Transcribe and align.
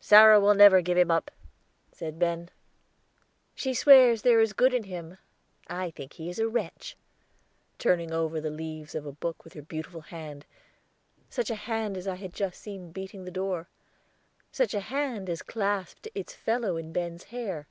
"Sarah 0.00 0.40
will 0.40 0.54
never 0.54 0.80
give 0.82 0.98
him 0.98 1.08
up," 1.08 1.30
said 1.92 2.18
Ben. 2.18 2.50
"She 3.54 3.72
swears 3.72 4.22
there 4.22 4.40
is 4.40 4.52
good 4.52 4.74
in 4.74 4.82
him. 4.82 5.18
I 5.68 5.92
think 5.92 6.14
he 6.14 6.28
is 6.28 6.40
a 6.40 6.48
wretch," 6.48 6.96
turning 7.78 8.10
over 8.12 8.40
the 8.40 8.50
leaves 8.50 8.96
of 8.96 9.06
a 9.06 9.12
book 9.12 9.44
with 9.44 9.52
her 9.52 9.62
beautiful 9.62 10.00
hand, 10.00 10.46
such 11.30 11.48
a 11.48 11.54
hand 11.54 11.96
as 11.96 12.08
I 12.08 12.16
had 12.16 12.34
just 12.34 12.60
seen 12.60 12.90
beating 12.90 13.24
the 13.24 13.30
door 13.30 13.68
such 14.50 14.74
a 14.74 14.80
hand 14.80 15.30
as 15.30 15.42
clasped 15.42 16.08
its 16.12 16.34
fellow 16.34 16.76
in 16.76 16.92
Ben's 16.92 17.22
hair. 17.30 17.68